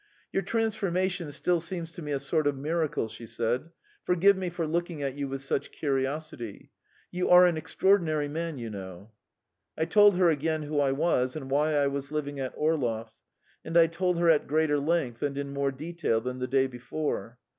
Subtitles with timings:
[0.31, 3.69] "Your transformation still seems to me a sort of miracle," she said.
[4.03, 6.71] "Forgive me for looking at you with such curiosity.
[7.11, 9.11] You are an extraordinary man, you know."
[9.77, 13.21] I told her again who I was, and why I was living at Orlov's,
[13.63, 17.37] and I told her at greater length and in more detail than the day before.